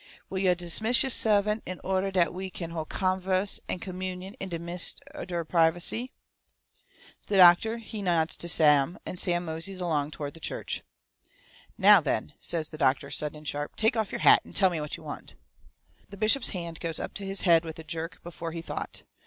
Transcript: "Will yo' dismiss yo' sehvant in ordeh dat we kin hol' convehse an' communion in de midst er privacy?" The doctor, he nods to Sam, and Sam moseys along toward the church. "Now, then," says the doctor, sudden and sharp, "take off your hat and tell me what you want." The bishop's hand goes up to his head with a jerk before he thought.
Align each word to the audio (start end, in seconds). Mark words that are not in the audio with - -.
"Will 0.31 0.39
yo' 0.39 0.55
dismiss 0.55 1.03
yo' 1.03 1.09
sehvant 1.09 1.61
in 1.63 1.79
ordeh 1.83 2.11
dat 2.11 2.33
we 2.33 2.49
kin 2.49 2.71
hol' 2.71 2.85
convehse 2.87 3.59
an' 3.69 3.77
communion 3.77 4.33
in 4.39 4.49
de 4.49 4.57
midst 4.57 4.99
er 5.13 5.45
privacy?" 5.45 6.11
The 7.27 7.37
doctor, 7.37 7.77
he 7.77 8.01
nods 8.01 8.35
to 8.37 8.47
Sam, 8.47 8.97
and 9.05 9.19
Sam 9.19 9.45
moseys 9.45 9.79
along 9.79 10.09
toward 10.09 10.33
the 10.33 10.39
church. 10.39 10.81
"Now, 11.77 12.01
then," 12.01 12.33
says 12.39 12.69
the 12.69 12.79
doctor, 12.79 13.11
sudden 13.11 13.37
and 13.37 13.47
sharp, 13.47 13.75
"take 13.75 13.95
off 13.95 14.11
your 14.11 14.21
hat 14.21 14.43
and 14.43 14.55
tell 14.55 14.71
me 14.71 14.81
what 14.81 14.97
you 14.97 15.03
want." 15.03 15.35
The 16.09 16.17
bishop's 16.17 16.49
hand 16.49 16.79
goes 16.79 16.99
up 16.99 17.13
to 17.13 17.23
his 17.23 17.43
head 17.43 17.63
with 17.63 17.77
a 17.77 17.83
jerk 17.83 18.23
before 18.23 18.53
he 18.53 18.63
thought. 18.63 19.03